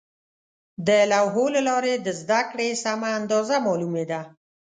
د 0.87 0.89
لوحو 1.11 1.45
له 1.55 1.61
لارې 1.69 1.93
د 1.97 2.07
زده 2.19 2.41
کړې 2.51 2.69
سمه 2.83 3.07
اندازه 3.19 3.55
معلومېده. 3.67 4.21